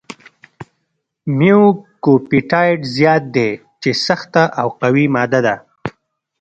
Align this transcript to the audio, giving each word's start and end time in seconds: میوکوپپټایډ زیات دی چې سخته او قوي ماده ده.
میوکوپپټایډ 1.37 2.79
زیات 2.95 3.23
دی 3.35 3.49
چې 3.81 3.89
سخته 4.07 4.43
او 4.59 4.67
قوي 4.81 5.05
ماده 5.15 5.39
ده. 5.45 5.55